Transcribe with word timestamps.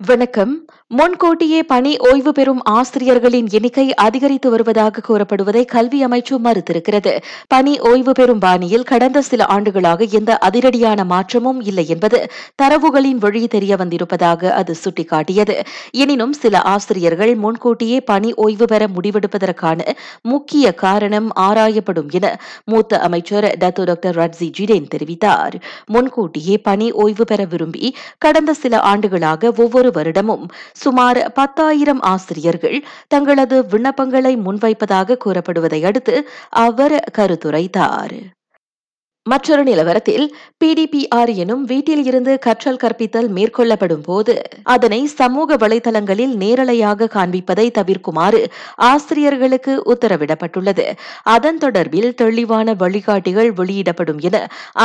வணக்கம். 0.00 0.64
முன்கூட்டியே 0.88 1.62
பணி 1.62 1.96
ஓய்வு 1.98 2.32
பெறும் 2.32 2.60
ஆசிரியர்களின் 2.64 3.48
எண்ணிக்கை 3.50 3.94
அதிகரித்து 3.94 4.50
வருவதாக 4.50 5.02
கூறப்படுவதை 5.08 5.64
கல்வி 5.64 6.04
அமைச்சு 6.04 6.34
மறுத்திருக்கிறது. 6.44 7.18
பணி 7.48 7.80
ஓய்வு 7.80 8.12
பெறும் 8.12 8.38
பாணியில் 8.38 8.82
கடந்த 8.82 9.22
சில 9.22 9.44
ஆண்டுகளாக 9.44 10.06
எந்த 10.10 10.38
அதிரடியான 10.46 11.04
மாற்றமும் 11.04 11.60
இல்லை 11.60 11.86
என்பது 11.88 12.30
தரவுகளின் 12.62 13.18
வழி 13.18 13.46
தெரிய 13.46 13.76
வந்திருப்பதாக 13.76 14.52
அது 14.52 14.76
சுட்டிக்காட்டியது. 14.84 15.56
எனினும் 15.90 16.32
சில 16.32 16.60
ஆசிரியர்கள் 16.60 17.34
முன்கூட்டியே 17.34 18.00
பணி 18.00 18.34
ஓய்வு 18.34 18.64
பெற 18.64 18.86
முடிவெடுப்பதற்கான 18.86 19.80
முக்கிய 20.22 20.74
காரணம் 20.74 21.30
ஆராயப்படும் 21.40 22.10
என 22.10 22.40
மூத்த 22.64 23.00
அமைச்சர் 23.00 23.44
டத்து 23.44 23.84
டாக்டர் 23.84 24.16
ரட்சி 24.16 24.50
ஜிடேன் 24.60 24.88
தெரிவித்தார். 24.94 25.54
முன்கூட்டியே 25.86 26.58
பணி 26.58 26.92
ஓய்வு 26.92 27.24
பெற 27.24 27.44
விரும்பி 27.44 27.94
கடந்த 28.18 28.54
சில 28.54 28.80
ஆண்டுகளாக 28.80 29.52
ஒவ்வொரு 29.56 29.86
வருடமும் 29.90 30.48
சுமார் 30.72 31.32
பத்தாயிரம் 31.32 32.00
ஆசிரியர்கள் 32.00 32.78
தங்களது 33.08 33.62
விண்ணப்பங்களை 33.70 34.34
முன்வைப்பதாக 34.46 35.18
கூறப்படுவதை 35.24 35.84
அடுத்து 35.84 36.28
அவர் 36.50 36.96
கருத்துரைத்தார். 37.18 38.16
மற்றொரு 39.30 39.62
நிலவரத்தில் 39.62 40.26
பிடிபிஆர் 40.62 41.30
எனும் 41.42 41.64
வீட்டில் 41.64 42.04
இருந்து 42.04 42.32
கற்றல் 42.38 42.80
கற்பித்தல் 42.82 43.28
மேற்கொள்ளப்படும் 43.36 44.04
போது 44.08 44.34
அதனை 44.74 45.00
சமூக 45.20 45.56
வலைதளங்களில் 45.56 46.34
நேரலையாக 46.42 47.08
காண்பிப்பதை 47.16 47.66
தவிர்க்குமாறு 47.78 48.40
ஆசிரியர்களுக்கு 48.90 49.74
உத்தரவிடப்பட்டுள்ளது. 49.94 50.86
அதன் 51.34 51.60
தொடர்பில் 51.64 52.10
தெளிவான 52.14 52.74
வழிகாட்டிகள் 52.74 53.50
வெளியிடப்படும் 53.52 54.20
என 54.20 54.36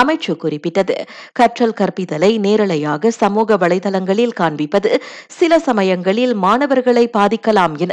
அமைச்சு 0.00 0.34
குறிப்பிட்டது. 0.36 0.96
கற்றல் 1.32 1.78
கற்பித்தலை 1.80 2.32
நேரலையாக 2.48 3.14
சமூக 3.22 3.56
வலைதளங்களில் 3.56 4.36
காண்பிப்பது 4.42 4.92
சில 5.38 5.58
சமயங்களில் 5.68 6.34
மாணவர்களை 6.46 7.06
பாதிக்கலாம் 7.18 7.76
என 7.78 7.92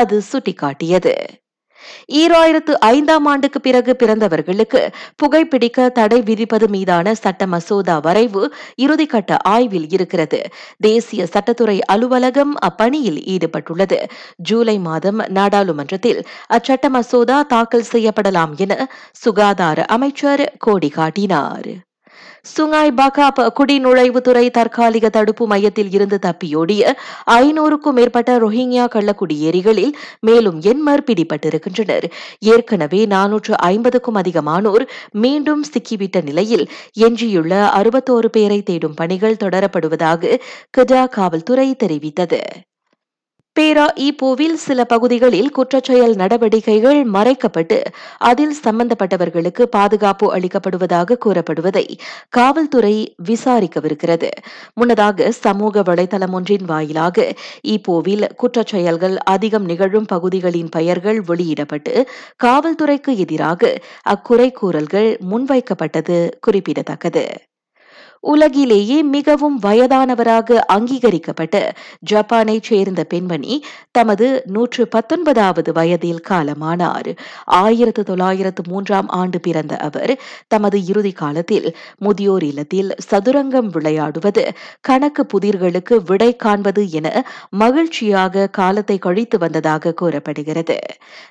அது 0.00 0.16
சுட்டிக்காட்டியது. 0.32 1.14
ஈராயிரத்து 2.12 2.72
ஐந்தாம் 2.78 3.26
ஆண்டுக்கு 3.26 3.60
பிறகு 3.60 3.96
பிறந்தவர்களுக்கு 3.98 4.92
புகைப்பிடிக்க 5.22 5.88
தடை 5.88 6.22
விதிப்பது 6.22 6.68
மீதான 6.68 7.14
சட்ட 7.14 7.46
மசோதா 7.46 7.98
வரைவு 7.98 8.54
இறுதிக்கட்ட 8.82 9.36
ஆய்வில் 9.42 9.88
இருக்கிறது. 9.88 10.40
தேசிய 10.76 11.26
சட்டத்துறை 11.32 11.80
அலுவலகம் 11.80 12.54
அப்பணியில் 12.68 13.20
ஈடுபட்டுள்ளது. 13.34 14.00
ஜூலை 14.36 14.78
மாதம் 14.78 15.18
நாடாளுமன்றத்தில் 15.28 16.26
அச்சட்ட 16.50 16.88
மசோதா 16.88 17.42
தாக்கல் 17.42 17.90
செய்யப்படலாம் 17.92 18.56
என 18.56 18.90
சுகாதார 19.12 19.84
அமைச்சர் 19.84 20.54
கோடி 20.58 20.88
காட்டினார். 20.88 21.86
சுங்காய் 22.42 22.90
பகாப் 22.96 23.40
குடிநுழைவுத்துறை 23.58 24.50
தற்காலிக 24.50 25.08
தடுப்பு 25.08 25.46
மையத்தில் 25.46 25.90
இருந்து 25.90 26.18
தப்பியோடிய 26.26 26.92
ஐநூறுக்கும் 27.30 27.92
மேற்பட்ட 27.92 28.38
ரோஹிங்கியா 28.38 28.84
கள்ளக்குடியேறிகளில் 28.94 29.92
மேலும் 30.20 30.60
எண்மர் 30.60 31.04
பிடிபட்டிருக்கின்றனர். 31.06 32.06
ஏற்கனவே 32.38 33.06
நானூற்று 33.06 33.54
ஐம்பதுக்கும் 33.56 34.14
அதிகமானோர் 34.14 34.86
மீண்டும் 35.12 35.64
சிக்கிவிட்ட 35.72 36.22
நிலையில் 36.22 36.66
எஞ்சியுள்ள 36.98 37.52
அறுபத்தோரு 37.76 38.26
பேரை 38.26 38.62
தேடும் 38.62 38.94
பணிகள் 38.94 39.40
தொடரப்படுவதாக 39.40 40.40
கஜா 40.78 41.08
காவல்துறை 41.08 41.76
தெரிவித்தது. 41.84 42.40
பேரா 43.58 43.84
ஈப்போவில் 43.96 44.54
சில 44.54 44.84
பகுதிகளில் 44.84 45.52
குற்றச்செயல் 45.58 46.14
நடவடிக்கைகள் 46.14 47.04
மறைக்கப்பட்டு 47.04 47.84
அதில் 48.18 48.54
சம்பந்தப்பட்டவர்களுக்கு 48.64 49.62
பாதுகாப்பு 49.62 50.36
அளிக்கப்படுவதாக 50.36 51.18
கூறப்படுவதை 51.24 51.84
காவல்துறை 52.28 53.14
விசாரிக்கவிருக்கிறது. 53.24 54.30
முன்னதாக 54.74 55.30
சமூக 55.30 55.82
வலைதளம் 55.82 56.30
ஒன்றின் 56.30 56.64
வாயிலாக 56.64 57.34
ஈப்போவில் 57.68 58.28
குற்றச்செயல்கள் 58.42 59.16
அதிகம் 59.16 59.64
நிகழும் 59.64 60.04
பகுதிகளின் 60.04 60.68
பெயர்கள் 60.68 61.20
வெளியிடப்பட்டு 61.20 62.08
காவல்துறைக்கு 62.44 63.16
எதிராக 63.16 63.74
அக்குறை 64.08 64.52
கூறல்கள் 64.52 65.18
முன்வைக்கப்பட்டது 65.30 66.28
குறிப்பிடத்தக்கது. 66.40 67.26
உலகிலேயே 68.20 69.02
மிகவும் 69.02 69.60
வயதானவராக 69.62 70.58
அங்கீகரிக்கப்பட்ட 70.58 71.72
ஜப்பானைச் 72.12 72.62
சேர்ந்த 72.62 73.04
பெண்மணி 73.04 73.64
தமது 73.90 74.42
நூற்று 74.46 74.88
பத்தொன்பதாவது 74.88 75.72
வயதில் 75.72 76.22
காலமானார். 76.28 77.16
ஆயிரத்து 77.44 78.04
தொள்ளாயிரத்து 78.04 78.62
மூன்றாம் 78.68 79.08
ஆண்டு 79.08 79.40
பிறந்த 79.40 79.76
அவர் 79.76 80.20
தமது 80.48 80.84
இறுதி 80.84 81.12
காலத்தில் 81.12 81.76
முதியோர் 81.98 82.42
இல்லத்தில் 82.42 82.94
சதுரங்கம் 83.10 83.70
விளையாடுவது 83.70 84.52
கணக்கு 84.80 85.26
புதிர்களுக்கு 85.34 85.94
விடை 86.04 86.36
காண்பது 86.36 86.90
என 86.90 87.24
மகிழ்ச்சியாக 87.50 88.46
காலத்தை 88.46 88.98
கழித்து 88.98 89.38
வந்ததாக 89.38 89.92
கூறப்படுகிறது. 89.92 90.78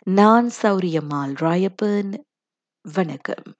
நான் 0.03 0.49
சௌரியம்மாள் 0.61 1.35
ராயப்பன். 1.39 2.13
வணக்கம். 2.81 3.57